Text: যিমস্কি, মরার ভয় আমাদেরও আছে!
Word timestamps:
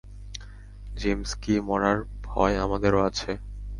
যিমস্কি, 0.93 1.53
মরার 1.67 1.97
ভয় 2.23 2.55
আমাদেরও 2.65 2.99
আছে! 3.09 3.31